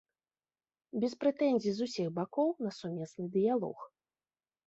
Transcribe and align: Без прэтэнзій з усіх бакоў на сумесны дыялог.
Без 1.01 1.13
прэтэнзій 1.23 1.73
з 1.79 1.89
усіх 1.89 2.07
бакоў 2.17 2.49
на 2.67 2.71
сумесны 2.79 3.25
дыялог. 3.35 3.77